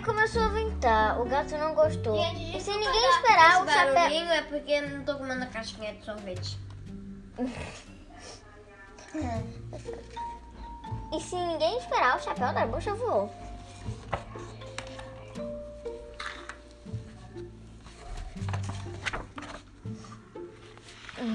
Aí 0.00 0.06
começou 0.06 0.42
a 0.42 0.48
ventar, 0.48 1.20
o 1.20 1.26
gato 1.26 1.50
não 1.58 1.74
gostou. 1.74 2.16
e 2.16 2.58
sem 2.58 2.78
ninguém 2.78 3.10
esperar, 3.10 3.62
o 3.62 3.68
chapéu. 3.68 4.30
é 4.30 4.40
porque 4.40 4.72
eu 4.72 4.88
não 4.88 5.04
tô 5.04 5.14
comendo 5.16 5.44
a 5.44 5.46
caixinha 5.46 5.92
de 5.92 6.02
sorvete. 6.02 6.58
E 11.12 11.20
sem 11.20 11.44
ninguém 11.48 11.76
esperar, 11.78 12.16
o 12.16 12.22
chapéu 12.22 12.54
da 12.54 12.64
bruxa 12.64 12.94
voou. 12.94 13.34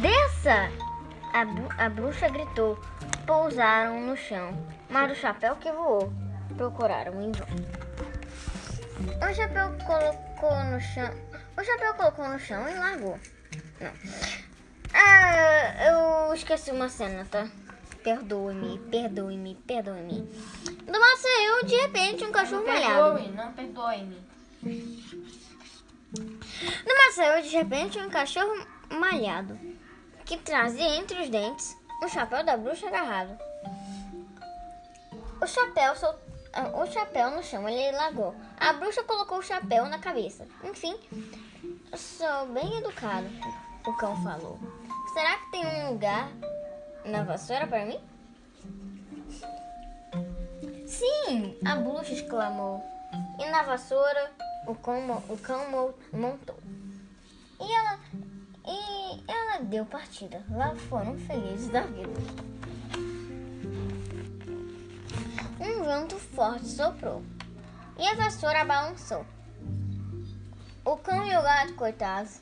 Desça! 0.02 0.72
A, 1.34 1.86
a 1.86 1.90
bruxa 1.90 2.30
gritou. 2.30 2.80
Pousaram 3.28 4.00
no 4.00 4.16
chão, 4.16 4.58
mas 4.90 5.12
o 5.12 5.16
chapéu 5.16 5.58
que 5.58 5.70
voou. 5.72 6.12
Procuraram 6.56 7.22
em 7.22 7.34
vão. 7.34 7.85
O 9.22 9.34
chapéu 9.34 9.72
colocou 9.86 10.64
no 10.66 10.80
chão. 10.80 11.12
O 11.58 11.64
chapéu 11.64 11.94
colocou 11.96 12.28
no 12.28 12.40
chão 12.40 12.68
e 12.70 12.74
largou. 12.74 13.20
Não. 13.80 13.92
Ah, 14.94 15.86
eu 15.88 16.34
esqueci 16.34 16.72
uma 16.72 16.90
cena, 16.90 17.26
tá? 17.26 17.48
Perdoe-me, 18.04 18.78
perdoe-me, 18.92 19.56
perdoe-me. 19.68 20.22
Do 20.22 21.00
Maceió, 21.00 21.62
de 21.66 21.76
repente, 21.76 22.24
um 22.24 22.32
cachorro 22.32 22.66
molhado. 22.66 23.16
Perdoe, 23.16 23.32
não 23.32 23.54
perdoe-me. 23.54 24.24
No 26.86 26.96
Maceió, 26.96 27.42
de 27.42 27.50
repente, 27.50 28.00
um 28.00 28.10
cachorro 28.10 28.66
malhado 28.90 29.60
que 30.24 30.38
trazia 30.38 30.96
entre 30.96 31.22
os 31.22 31.30
dentes 31.30 31.76
o 32.02 32.08
chapéu 32.08 32.44
da 32.44 32.58
bruxa 32.58 32.88
agarrado. 32.88 33.38
O 35.42 35.48
chapéu 35.48 35.96
sol... 35.96 36.20
o 36.74 36.86
chapéu 36.88 37.32
no 37.32 37.44
chão, 37.44 37.68
ele 37.68 37.96
largou. 37.96 38.34
A 38.60 38.74
bruxa 38.74 39.04
colocou 39.04 39.40
o 39.40 39.44
chapéu 39.44 39.86
na 39.88 40.00
cabeça. 40.00 40.48
Enfim, 40.64 40.96
sou 41.96 42.48
bem 42.48 42.78
educado, 42.78 43.28
o 43.86 43.94
cão 43.94 44.16
falou. 44.24 44.58
Será 45.14 45.38
que 45.38 45.52
tem 45.52 45.66
um 45.66 45.92
lugar 45.92 46.30
na 47.06 47.24
vassoura 47.24 47.68
para 47.68 47.86
mim? 47.86 48.00
Sim, 50.86 51.58
a 51.66 51.76
bruxa 51.76 52.14
exclamou. 52.14 52.84
E 53.40 53.50
na 53.50 53.64
vassoura 53.64 54.32
o 54.68 54.76
cão, 54.76 55.24
o 55.30 55.38
cão 55.38 55.70
mo- 55.70 55.94
montou. 56.12 56.58
E 57.60 57.72
ela, 57.72 58.00
e 58.68 59.24
ela 59.28 59.60
deu 59.64 59.86
partida. 59.86 60.44
Lá 60.52 60.76
foram 60.90 61.18
felizes 61.18 61.70
da 61.70 61.82
vida. 61.82 62.10
Um 65.66 65.84
vento 65.84 66.16
forte 66.16 66.68
soprou. 66.68 67.24
E 67.98 68.08
a 68.08 68.14
vassoura 68.14 68.64
balançou. 68.64 69.26
O 70.86 70.96
cão 70.98 71.26
e 71.26 71.36
o 71.36 71.42
gato, 71.42 71.74
coitados, 71.74 72.40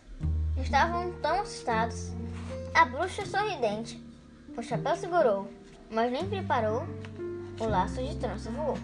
estavam 0.58 1.14
tão 1.22 1.40
assustados 1.40 2.12
A 2.76 2.84
bruxa 2.84 3.26
sorridente. 3.26 4.04
O 4.58 4.62
chapéu 4.62 4.98
segurou, 4.98 5.50
mas 5.90 6.12
nem 6.12 6.28
preparou. 6.28 6.86
O 7.62 7.66
laço 7.66 8.04
de 8.04 8.14
trança 8.18 8.52
voou. 8.52 8.78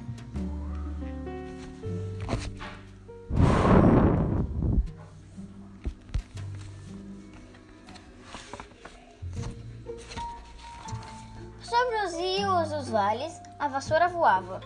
Sobre 11.62 11.96
os 12.06 12.14
rios, 12.14 12.72
os 12.72 12.90
vales, 12.90 13.49
a 13.60 13.68
vassoura 13.68 14.08
voava. 14.08 14.62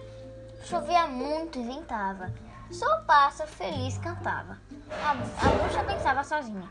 Chovia 0.63 1.07
muito 1.07 1.59
e 1.59 1.63
ventava. 1.63 2.31
Só 2.71 2.85
o 2.85 3.05
pássaro 3.05 3.49
feliz 3.49 3.97
cantava. 3.97 4.57
A, 5.03 5.11
a 5.11 5.49
bruxa 5.51 5.83
pensava 5.83 6.23
sozinha. 6.23 6.67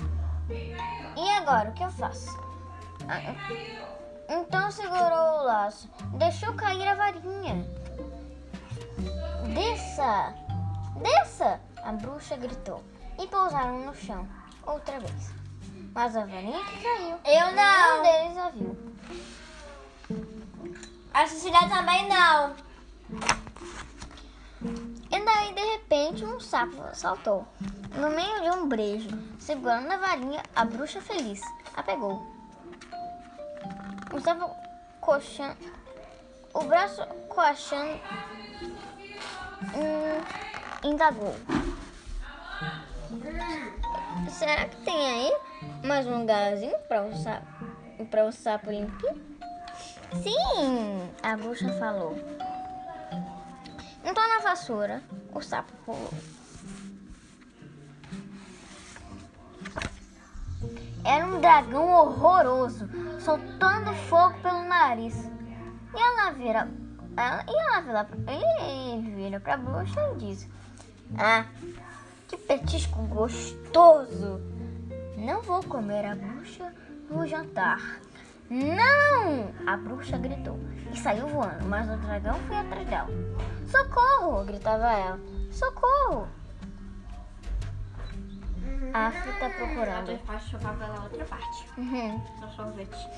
E 1.17 1.31
agora, 1.31 1.71
o 1.71 1.73
que 1.73 1.85
eu 1.85 1.91
faço? 1.91 2.39
Ah, 3.09 3.21
Então 4.29 4.71
segurou 4.71 5.41
o 5.41 5.45
laço, 5.45 5.91
deixou 6.15 6.55
cair 6.55 6.89
a 6.89 6.95
varinha. 6.95 7.67
Desça! 9.55 10.35
Desça! 11.03 11.61
A 11.85 11.93
bruxa 11.93 12.37
gritou. 12.37 12.83
E 13.19 13.27
pousaram 13.27 13.85
no 13.85 13.95
chão, 13.95 14.27
outra 14.67 14.99
vez. 14.99 15.35
Mas 15.95 16.17
a 16.17 16.21
varinha 16.25 16.65
que 16.65 16.83
caiu. 16.83 17.19
Eu 17.25 17.53
não. 17.53 18.03
Nenhum 18.03 18.25
deles 18.25 18.39
a 18.39 18.51
viu. 18.51 18.95
A 21.15 21.27
Cecília 21.27 21.69
também 21.69 22.09
não. 22.09 22.57
E 25.11 25.25
daí, 25.25 25.55
de 25.55 25.61
repente, 25.61 26.25
um 26.25 26.41
sapo 26.41 26.83
saltou. 26.95 27.47
No 27.95 28.09
meio 28.09 28.41
de 28.43 28.51
um 28.51 28.67
brejo, 28.67 29.11
segurando 29.39 29.93
a 29.93 29.99
varinha, 29.99 30.43
a 30.57 30.65
bruxa 30.65 31.03
feliz 31.03 31.41
a 31.75 31.83
pegou. 31.83 32.27
O 34.13 34.21
sapo 34.21 34.51
coxando, 35.01 35.57
o 36.55 36.63
braço 36.65 37.05
coxando, 37.29 38.01
hum, 39.75 40.89
indagou. 40.89 41.35
Será 44.31 44.67
que 44.67 44.77
tem 44.77 45.11
aí 45.11 45.37
mais 45.85 46.07
um 46.07 46.21
lugarzinho 46.21 46.79
para 46.89 47.03
o 47.03 47.17
sapo, 47.17 47.47
para 48.11 48.25
o 48.27 48.33
sapo 48.33 48.71
limpar? 48.71 49.32
Sim, 50.21 51.11
a 51.23 51.37
bruxa 51.37 51.73
falou. 51.79 52.17
Então 54.05 54.29
na 54.29 54.41
vassoura, 54.41 55.03
o 55.33 55.41
sapo 55.41 55.73
pulou. 55.87 56.11
Era 61.05 61.27
um 61.27 61.41
dragão 61.41 61.91
horroroso, 61.91 62.89
soltando 63.21 63.93
fogo 64.09 64.39
pelo 64.41 64.63
nariz. 64.65 65.15
E 65.95 66.01
ela 66.01 66.31
vira, 66.33 66.69
ela, 67.17 67.45
e 67.49 67.57
ela 67.57 67.81
vira, 67.81 68.09
e 68.71 69.01
vira 69.15 69.41
pra 69.41 69.57
bruxa 69.57 70.01
e 70.13 70.19
diz: 70.19 70.49
Ah, 71.19 71.47
que 72.29 72.37
petisco 72.37 73.03
gostoso! 73.07 74.41
Não 75.17 75.43
vou 75.43 75.63
comer 75.63 76.05
a 76.05 76.15
bruxa 76.15 76.73
no 77.11 77.27
jantar. 77.27 78.01
Não! 78.53 79.51
A 79.67 79.79
bruxa 79.79 80.19
gritou 80.19 80.59
e 80.93 80.99
saiu 80.99 81.27
voando, 81.27 81.65
mas 81.65 81.89
o 81.89 81.97
dragão 81.97 82.39
foi 82.47 82.57
atrás 82.57 82.87
dela. 82.87 83.09
Socorro! 83.67 84.45
gritava 84.45 84.93
ela. 84.93 85.21
Socorro! 85.51 86.29
A 88.93 89.07
Afro 89.07 89.33
tá 89.41 89.49
procurando. 89.49 90.21
parte 90.27 90.51
chocar 90.51 90.77
pela 90.77 91.03
outra 91.03 91.25
parte. 91.25 91.67
Uhum. 91.79 92.19
Do 92.41 92.49
sorvete. 92.51 93.09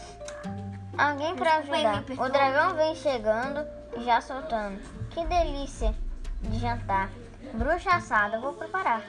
Alguém 0.97 1.35
aí, 1.73 1.85
ajudar. 1.85 2.25
O 2.25 2.29
dragão 2.29 2.77
vem 2.77 2.95
chegando 2.95 3.67
e 3.97 4.05
já 4.05 4.21
soltando. 4.21 4.81
Que 5.11 5.27
delícia 5.27 5.93
de 6.43 6.61
jantar. 6.61 7.11
Bruxa 7.55 7.91
assada, 7.91 8.39
vou 8.39 8.53
preparar. 8.53 9.03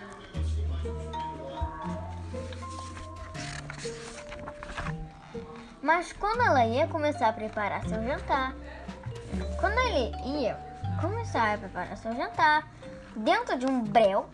Mas 5.86 6.12
quando 6.14 6.42
ela 6.42 6.66
ia 6.66 6.88
começar 6.88 7.30
a 7.30 7.34
preparar 7.34 7.88
seu 7.88 8.04
jantar, 8.04 8.56
quando 9.60 9.78
ele 9.78 10.42
ia 10.42 10.58
começar 11.00 11.54
a 11.54 11.58
preparar 11.60 11.96
seu 11.96 12.12
jantar, 12.16 12.68
dentro 13.16 13.56
de 13.56 13.68
um 13.68 13.84
breu, 13.84 14.28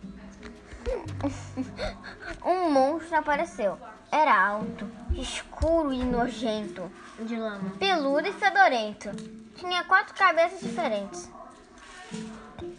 um 2.45 2.71
monstro 2.71 3.17
apareceu. 3.17 3.77
Era 4.09 4.33
alto, 4.33 4.89
escuro 5.13 5.91
e 5.91 6.01
nojento 6.05 6.89
De 7.19 7.35
lama. 7.35 7.71
peludo 7.77 8.29
e 8.29 8.31
fedorento. 8.31 9.09
Tinha 9.57 9.83
quatro 9.83 10.15
cabeças 10.15 10.61
diferentes. 10.61 11.29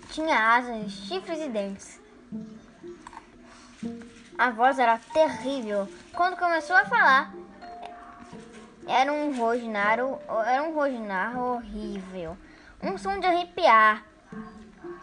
Tinha 0.08 0.56
asas, 0.56 0.90
chifres 0.92 1.40
e 1.40 1.48
dentes. 1.50 2.00
A 4.38 4.48
voz 4.48 4.78
era 4.78 4.98
terrível. 5.12 5.86
Quando 6.14 6.38
começou 6.38 6.74
a 6.74 6.86
falar, 6.86 7.34
era 8.86 9.12
um 9.12 9.36
rosnar, 9.36 9.98
era 10.46 10.62
um 10.62 10.74
rosnar 10.74 11.38
horrível. 11.38 12.36
Um 12.82 12.98
som 12.98 13.18
de 13.20 13.26
arrepiar, 13.26 14.04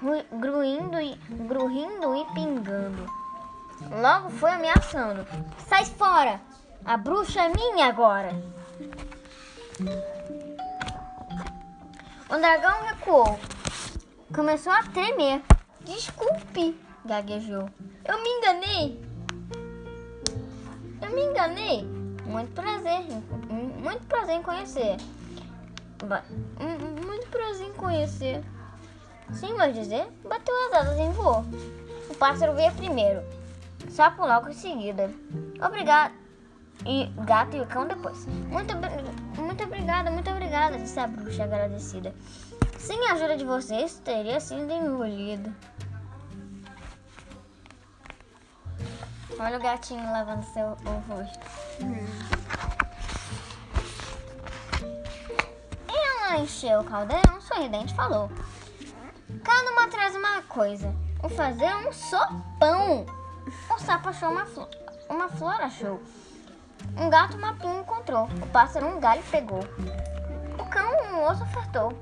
ru- 0.02 0.26
gruindo 0.40 1.00
e, 1.00 1.16
grunhindo 1.30 2.16
e 2.16 2.26
pingando. 2.34 3.06
Logo 4.02 4.30
foi 4.32 4.52
ameaçando. 4.52 5.26
Sai 5.68 5.86
fora! 5.86 6.42
A 6.84 6.98
bruxa 6.98 7.42
é 7.42 7.50
minha 7.50 7.88
agora! 7.88 8.32
O 12.30 12.38
dragão 12.38 12.84
recuou. 12.84 13.40
Começou 14.36 14.72
a 14.74 14.84
tremer. 14.84 15.42
Desculpe, 15.82 16.80
gaguejou. 17.06 17.70
Eu 18.06 18.22
me 18.22 18.30
enganei. 18.30 19.10
Eu 21.02 21.10
me 21.12 21.22
enganei. 21.24 21.99
Muito 22.30 22.52
prazer. 22.54 23.02
Muito 23.82 24.06
prazer 24.06 24.36
em 24.36 24.44
conhecer. 24.44 24.98
Muito 27.06 27.28
prazer 27.30 27.68
em 27.68 27.74
conhecer. 27.74 28.44
Sim, 29.34 29.54
mas 29.58 29.76
dizer, 29.76 30.08
bateu 30.28 30.54
as 30.68 30.74
asas 30.82 31.00
e 31.00 31.10
voou. 31.10 31.44
O 32.10 32.16
pássaro 32.16 32.54
veio 32.54 32.72
primeiro. 32.74 33.22
Sapo 33.90 34.26
logo 34.26 34.50
em 34.50 34.54
seguida. 34.54 35.12
Obrigado. 35.66 36.14
E 36.86 37.08
gato 37.26 37.58
e 37.58 37.62
o 37.62 37.66
cão 37.66 37.88
depois. 37.88 38.26
Muito, 38.26 38.74
muito 39.38 39.64
obrigada, 39.64 40.10
muito 40.10 40.30
obrigada, 40.30 40.78
disse 40.78 41.00
a 41.00 41.08
bruxa 41.08 41.44
agradecida. 41.44 42.16
Sem 42.78 43.06
a 43.08 43.14
ajuda 43.14 43.36
de 43.36 43.44
vocês, 43.44 44.00
teria 44.06 44.40
sido 44.40 44.72
engolido. 44.72 45.54
Olha 49.42 49.58
o 49.58 49.62
gatinho 49.62 50.04
lavando 50.12 50.44
seu 50.48 50.66
o 50.66 51.14
rosto. 51.14 51.40
Ela 55.88 56.40
encheu 56.40 56.82
o 56.82 56.84
caldeirão, 56.84 57.40
sorridente, 57.40 57.96
falou: 57.96 58.30
Cada 59.42 59.72
uma 59.72 59.88
traz 59.88 60.14
uma 60.14 60.42
coisa. 60.42 60.94
Vou 61.22 61.30
fazer 61.30 61.74
um 61.74 61.94
sopão. 61.94 63.06
O 63.74 63.80
sapo 63.80 64.10
achou 64.10 64.30
uma 64.30 64.46
flor. 64.46 64.70
Uma 65.08 65.30
flor 65.30 65.62
achou. 65.62 66.04
Um 66.98 67.10
gato 67.10 67.38
uma 67.38 67.54
pinha 67.54 67.80
encontrou. 67.80 68.26
O 68.26 68.48
pássaro 68.48 68.88
um 68.88 69.00
galho 69.00 69.24
pegou. 69.32 69.62
O 70.60 70.66
cão 70.66 70.92
um 71.14 71.24
osso 71.24 71.44
ofertou. 71.44 71.98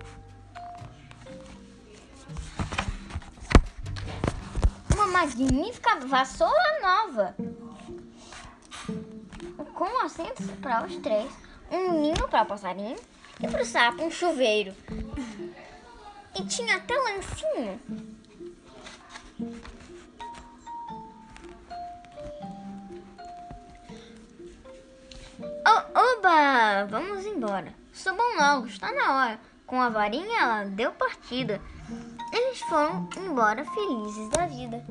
Uma 5.08 5.20
magnífica 5.20 5.96
vassoura 6.06 6.80
nova. 6.82 7.36
Com 9.74 10.04
assentos 10.04 10.46
para 10.62 10.86
os 10.86 10.98
três. 10.98 11.32
Um 11.72 12.02
ninho 12.02 12.28
para 12.28 12.44
o 12.44 12.46
passarinho. 12.46 12.98
E 13.40 13.48
para 13.48 13.62
o 13.62 13.66
sapo 13.66 14.04
um 14.04 14.12
chuveiro. 14.12 14.76
E 16.36 16.46
tinha 16.46 16.76
até 16.76 16.94
lancinho. 16.94 17.80
Oh, 25.66 26.00
oba! 26.00 26.86
Vamos 26.90 27.26
embora. 27.26 27.74
Subam 27.94 28.36
logo, 28.38 28.68
está 28.68 28.92
na 28.92 29.16
hora. 29.16 29.40
Com 29.66 29.82
a 29.82 29.88
varinha 29.90 30.42
ela 30.42 30.66
deu 30.66 30.92
partida. 30.92 31.62
Eles 32.38 32.60
foram 32.70 33.10
embora 33.18 33.66
felizes 33.66 34.30
da 34.30 34.46
vida. 34.46 34.84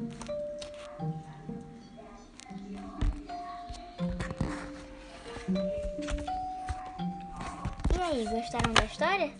E 7.94 8.02
aí, 8.02 8.24
gostaram 8.24 8.72
da 8.72 8.84
história? 8.84 9.32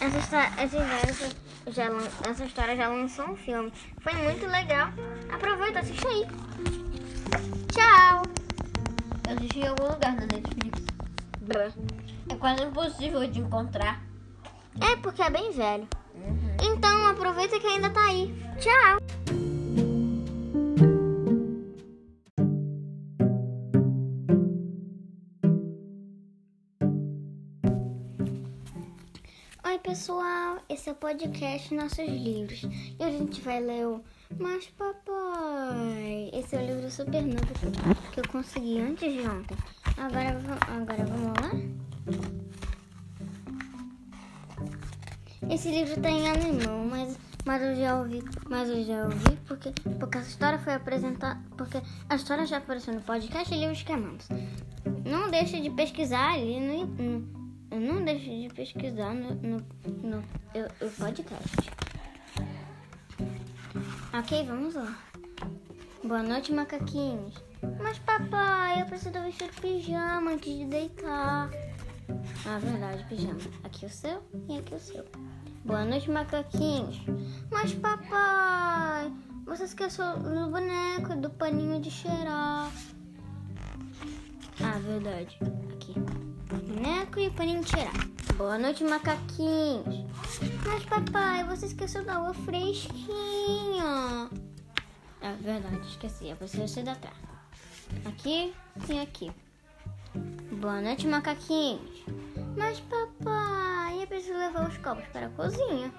Essa, 0.00 0.18
histó- 0.18 0.36
essa, 0.62 0.76
história 0.76 1.34
já, 1.68 2.30
essa 2.30 2.44
história 2.44 2.76
já 2.76 2.88
lançou 2.88 3.30
um 3.30 3.36
filme. 3.36 3.72
Foi 4.00 4.12
muito 4.14 4.46
legal. 4.46 4.88
Aproveita, 5.32 5.80
assiste 5.80 6.06
aí. 6.06 6.26
Tchau! 7.72 8.22
Eu 9.28 9.36
assisti 9.36 9.60
em 9.60 9.66
algum 9.68 9.88
lugar 9.88 10.14
na 10.14 10.26
Netflix. 10.26 10.82
É 12.30 12.34
quase 12.36 12.62
impossível 12.62 13.26
de 13.26 13.40
encontrar. 13.40 14.00
É 14.80 14.96
porque 14.96 15.22
é 15.22 15.30
bem 15.30 15.50
velho. 15.52 15.88
Aproveita 17.14 17.58
que 17.60 17.66
ainda 17.66 17.90
tá 17.90 18.04
aí. 18.06 18.34
Tchau! 18.58 18.98
Oi 29.66 29.78
pessoal, 29.78 30.58
esse 30.68 30.88
é 30.88 30.92
o 30.92 30.94
podcast 30.96 31.74
Nossos 31.74 31.98
Livros. 32.06 32.62
E 32.98 33.02
a 33.02 33.10
gente 33.10 33.40
vai 33.40 33.60
ler 33.60 33.86
o 33.86 34.02
Mas 34.38 34.66
Papai. 34.68 36.30
Esse 36.32 36.56
é 36.56 36.60
o 36.62 36.66
livro 36.66 36.90
super 36.90 37.22
novo 37.22 37.46
que- 38.12 38.20
eu 38.20 38.28
consegui 38.28 38.80
antes 38.80 39.12
de 39.12 39.20
ontem. 39.26 39.56
Agora, 39.96 40.38
agora 40.68 41.04
vamos 41.06 41.32
lá? 41.40 41.50
Esse 45.54 45.70
livro 45.70 46.00
tá 46.00 46.10
em 46.10 46.28
alemão, 46.28 46.84
mas, 46.90 47.16
mas 47.44 47.62
eu 47.62 47.76
já 47.76 47.98
ouvi, 48.00 48.22
mas 48.50 48.68
eu 48.68 48.84
já 48.84 49.04
ouvi 49.04 49.36
porque, 49.46 49.70
porque 50.00 50.18
a 50.18 50.20
história 50.20 50.58
foi 50.58 50.74
apresentada, 50.74 51.40
porque 51.56 51.80
a 52.08 52.16
história 52.16 52.44
já 52.44 52.58
apareceu 52.58 52.92
no 52.92 53.00
podcast 53.02 53.54
Livros 53.54 53.82
que 53.82 53.92
Amamos. 53.92 54.28
Não 55.04 55.30
deixe 55.30 55.60
de 55.60 55.70
pesquisar 55.70 56.34
ali 56.34 56.58
no, 56.58 56.86
no 56.86 57.44
não 57.70 58.04
deixe 58.04 58.48
de 58.48 58.54
pesquisar 58.54 59.14
no, 59.14 59.34
no, 59.34 59.56
no 60.02 60.24
eu- 60.54 60.68
o 60.86 60.90
podcast. 60.90 61.70
Ok, 64.18 64.46
vamos 64.46 64.74
lá. 64.74 64.98
Boa 66.02 66.22
noite, 66.22 66.52
macaquinhos. 66.52 67.34
Mas 67.80 67.98
papai, 68.00 68.82
eu 68.82 68.86
preciso 68.86 69.20
vestir 69.22 69.50
pijama 69.60 70.32
antes 70.32 70.52
de 70.52 70.64
deitar. 70.66 71.48
Ah, 72.46 72.58
verdade, 72.58 73.04
pijama. 73.08 73.40
Aqui 73.64 73.86
o 73.86 73.90
seu 73.90 74.22
e 74.48 74.58
aqui 74.58 74.74
o 74.74 74.78
seu. 74.78 75.04
Boa 75.64 75.82
noite, 75.82 76.10
macaquinhos. 76.10 77.00
Mas 77.50 77.72
papai, 77.72 79.10
você 79.46 79.64
esqueceu 79.64 80.18
do 80.18 80.50
boneco 80.50 81.16
do 81.16 81.30
paninho 81.30 81.80
de 81.80 81.90
cheirar. 81.90 82.70
Ah, 84.60 84.78
verdade. 84.78 85.38
Aqui. 85.72 85.94
Boneco 86.48 87.18
e 87.18 87.30
paninho 87.30 87.62
de 87.62 87.70
cheirar. 87.70 87.94
Boa 88.36 88.58
noite, 88.58 88.84
macaquinhos. 88.84 90.04
Mas 90.66 90.84
papai, 90.84 91.44
você 91.44 91.64
esqueceu 91.66 92.04
da 92.04 92.16
água 92.16 92.34
fresquinha. 92.34 94.28
Ah, 95.22 95.36
verdade, 95.40 95.88
esqueci. 95.88 96.28
Eu 96.28 96.36
preciso 96.36 96.68
ser 96.68 96.84
da 96.84 96.94
trás. 96.94 97.16
Aqui 98.04 98.52
e 98.90 98.98
aqui. 98.98 99.32
Boa 100.60 100.82
noite, 100.82 101.06
macaquinhos. 101.06 102.04
Mas 102.54 102.80
papai, 102.80 103.63
preciso 104.24 104.38
levar 104.38 104.68
os 104.68 104.78
copos 104.78 105.04
para 105.12 105.26
a 105.26 105.30
cozinha. 105.30 105.92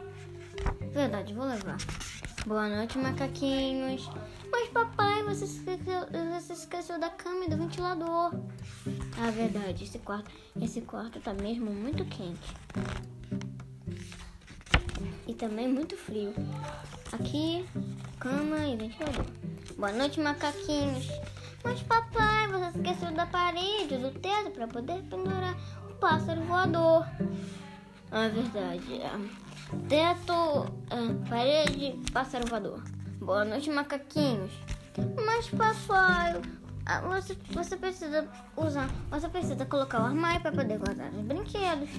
Verdade, 0.92 1.34
vou 1.34 1.46
levar. 1.46 1.78
Boa 2.48 2.68
noite, 2.68 2.98
macaquinhos. 2.98 4.10
Mas 4.52 4.68
papai, 4.70 5.22
você 5.24 5.46
esqueceu, 5.46 6.08
você 6.34 6.54
esqueceu 6.54 7.00
da 7.00 7.10
cama 7.10 7.46
e 7.46 7.50
do 7.50 7.58
ventilador. 7.58 8.34
Ah, 9.22 9.30
verdade, 9.30 9.84
esse 9.84 10.00
quarto, 10.00 10.32
esse 10.60 10.82
quarto 10.82 11.20
tá 11.20 11.34
mesmo 11.36 11.72
muito 11.72 12.04
quente. 12.06 12.56
E 15.28 15.34
também 15.36 15.68
muito 15.68 15.96
frio. 15.96 16.34
Aqui, 17.12 17.64
cama 18.20 18.66
e 18.66 18.76
ventilador. 18.76 19.26
Boa 19.78 19.92
noite, 19.92 20.20
macaquinhos. 20.20 21.08
Mas 21.64 21.84
papai, 21.84 22.48
você 22.48 22.80
esqueceu 22.80 23.12
da 23.12 23.28
parede, 23.28 23.98
do 23.98 24.12
teto 24.20 24.50
para 24.50 24.68
poder 24.68 25.04
pendurar 25.04 25.56
o 25.92 25.94
pássaro 25.96 26.42
voador. 26.42 27.06
Ah, 28.18 28.30
verdade. 28.30 28.94
é. 28.94 29.12
Teto, 29.90 30.72
ah, 30.90 31.28
parede, 31.30 32.00
pássaro 32.14 32.48
voador. 32.48 32.82
Boa 33.20 33.44
noite, 33.44 33.70
macaquinhos. 33.70 34.54
Mas 35.26 35.50
papai, 35.50 36.42
ah, 36.86 37.02
você, 37.02 37.38
você 37.52 37.76
precisa 37.76 38.26
usar, 38.56 38.90
você 39.10 39.28
precisa 39.28 39.66
colocar 39.66 40.02
o 40.02 40.06
armário 40.06 40.40
para 40.40 40.54
poder 40.54 40.78
guardar 40.78 41.12
os 41.12 41.26
brinquedos. 41.26 41.90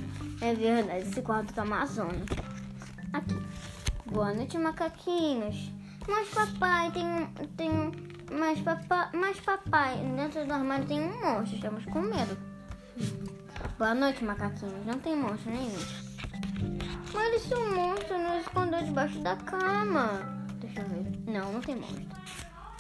É 0.41 0.55
verdade, 0.55 1.01
esse 1.01 1.21
quarto 1.21 1.53
tá 1.53 1.65
uma 1.65 1.85
zona. 1.85 2.25
Aqui. 3.13 3.37
Boa 4.07 4.33
noite, 4.33 4.57
macaquinhos. 4.57 5.71
Mas 6.09 6.31
papai, 6.31 6.93
tem 6.93 7.05
um. 7.05 7.27
Tem 7.59 7.71
um. 7.71 7.93
Mas 8.33 8.59
papai, 8.63 9.11
mas 9.13 9.39
papai, 9.39 9.99
dentro 10.17 10.47
do 10.47 10.53
armário 10.55 10.87
tem 10.87 10.99
um 10.99 11.21
monstro. 11.21 11.57
Estamos 11.57 11.85
com 11.85 12.01
medo. 12.01 12.39
Boa 13.77 13.95
noite, 13.95 14.25
macaquinhos. 14.25 14.87
Não 14.87 14.99
tem 14.99 15.15
monstro 15.15 15.51
nenhum. 15.51 16.06
Mas 17.13 17.35
esse 17.35 17.55
monstro 17.55 18.19
nos 18.19 18.41
escondeu 18.43 18.83
debaixo 18.83 19.19
da 19.21 19.37
cama. 19.37 20.21
Deixa 20.61 20.81
eu 20.81 20.89
ver. 20.89 21.31
Não, 21.31 21.53
não 21.53 21.61
tem 21.61 21.77
monstro. 21.77 22.07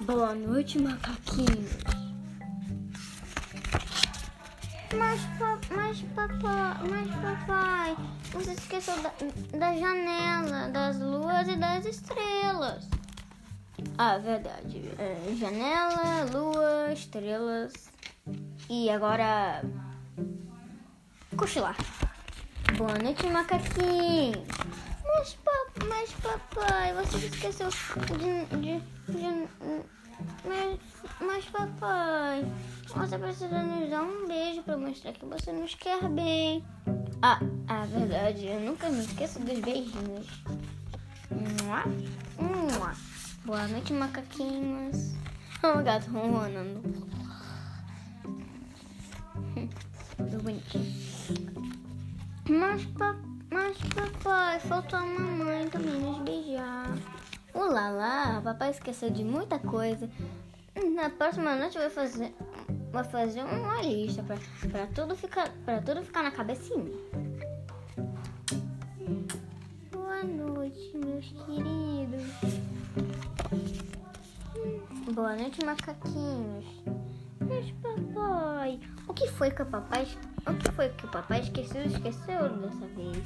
Boa 0.03 0.35
noite, 0.35 0.79
macaquinhos. 0.79 1.71
Mas, 4.95 5.21
pa, 5.39 5.59
mas 5.75 6.01
papai, 6.15 6.89
mas 6.89 7.09
papai, 7.21 7.97
você 8.33 8.53
esqueceu 8.53 8.95
da, 9.03 9.13
da 9.59 9.77
janela, 9.77 10.69
das 10.71 10.99
luas 11.01 11.49
e 11.49 11.57
das 11.57 11.85
estrelas. 11.85 12.89
Ah, 13.99 14.19
verdade. 14.19 14.91
É, 14.99 15.35
janela, 15.35 16.25
lua, 16.33 16.93
estrelas. 16.93 17.73
E 18.69 18.91
agora. 18.91 19.63
Cochilar. 21.37 21.77
Boa 22.75 22.99
noite, 22.99 23.27
macaquinhos. 23.29 24.45
Mas, 25.05 25.35
pa, 25.35 25.53
mas 25.89 26.11
papai, 26.13 26.93
você 26.95 27.27
esqueceu 27.27 27.69
de. 27.71 28.45
de, 28.57 28.81
de 29.09 29.49
mas, 30.45 30.79
mas 31.21 31.45
papai, 31.47 32.45
você 32.95 33.19
precisa 33.19 33.63
nos 33.63 33.89
dar 33.89 34.03
um 34.03 34.27
beijo 34.27 34.63
pra 34.63 34.77
mostrar 34.77 35.13
que 35.13 35.25
você 35.25 35.53
nos 35.53 35.75
quer 35.77 36.07
bem. 36.09 36.63
Ah, 37.23 37.39
a 37.69 37.87
verdade, 37.87 38.47
eu 38.47 38.61
nunca 38.61 38.91
me 38.91 39.01
esqueço 39.01 39.39
dos 39.41 39.59
beijinhos. 39.61 40.27
Mua, 41.31 41.85
mua. 42.39 42.93
Boa 43.45 43.69
noite, 43.69 43.93
macaquinhos. 43.93 45.15
O 45.63 45.83
gato 45.83 46.11
ronronando. 46.11 46.83
Bonitinho. 50.43 51.76
Mas, 52.49 52.85
pa, 52.85 53.17
mas 53.51 53.77
papai, 53.95 54.61
faltou 54.61 54.99
a 54.99 55.05
mamãe 55.05 55.69
também 55.69 56.01
nos 56.01 56.19
beijar. 56.19 56.87
Lá, 57.55 58.41
papai 58.43 58.71
esqueceu 58.71 59.11
de 59.11 59.25
muita 59.25 59.59
coisa. 59.59 60.09
Na 60.95 61.11
próxima 61.11 61.57
noite 61.57 61.77
vai 61.77 61.91
fazer, 61.91 62.33
vai 62.93 63.03
fazer 63.03 63.43
uma 63.43 63.83
lista 63.83 64.23
pra, 64.23 64.37
pra, 64.71 64.87
tudo 64.87 65.17
ficar, 65.17 65.51
pra 65.65 65.81
tudo 65.81 66.05
ficar 66.05 66.23
na 66.23 66.31
cabecinha. 66.31 66.93
Boa 69.91 70.23
noite, 70.23 70.93
meus 70.95 71.27
queridos. 71.27 72.23
Boa 75.13 75.35
noite, 75.35 75.65
macaquinhos. 75.65 76.65
Mas 77.41 77.71
papai, 77.83 78.81
o 79.09 79.15
que 79.15 79.29
foi 79.29 79.51
que 79.51 79.63
o 79.63 79.67
papai, 79.67 80.07
o 80.47 80.55
que 80.55 80.71
foi 80.73 80.89
que 80.91 81.07
o 81.07 81.09
papai 81.09 81.41
esqueceu? 81.41 81.83
Esqueceu 81.85 82.49
dessa 82.59 82.87
vez. 82.95 83.23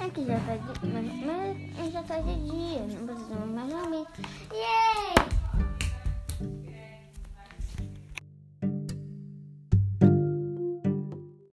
É 0.00 0.10
que 0.10 0.26
já 0.26 0.38
tá 0.40 0.56
de. 0.56 0.86
Mas, 0.86 1.76
mas 1.76 1.92
já 1.92 2.02
tá 2.02 2.20
de 2.20 2.34
dia. 2.34 2.80
Não 2.80 3.06
precisamos 3.06 3.50
mais 3.50 3.70
dormir. 3.70 4.06
Yay! 4.52 5.33